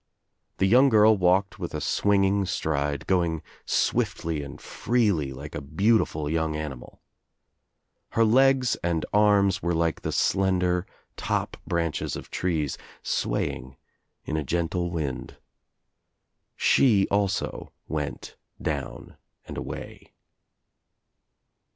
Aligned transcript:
The 0.57 0.67
g 0.67 0.89
girl 0.89 1.15
walked 1.15 1.59
with 1.59 1.75
a 1.75 1.79
swinging 1.79 2.47
stride, 2.47 3.05
going 3.05 3.43
swiftly 3.67 4.37
1 4.37 4.37
jZ 4.37 4.37
THE 4.39 4.39
TRIUMPH 4.39 4.41
OF 4.41 4.41
THE 4.41 4.45
EGG 4.45 4.49
and 5.05 5.25
freely 5.25 5.31
like 5.31 5.53
a 5.53 5.61
beautiful 5.61 6.27
young 6.27 6.55
animal. 6.55 7.01
Her 8.13 8.23
1^8 8.23 8.77
and 8.83 9.05
arms 9.13 9.61
were 9.61 9.75
like 9.75 10.01
the 10.01 10.11
slender 10.11 10.87
top 11.17 11.55
branches 11.67 12.15
of 12.15 12.31
trees 12.31 12.79
swaying 13.03 13.77
in 14.25 14.37
a 14.37 14.43
gentle 14.43 14.89
wind. 14.89 15.37
She 16.55 17.07
also 17.11 17.71
went 17.87 18.37
down 18.59 19.17
and 19.45 19.55
away. 19.55 20.13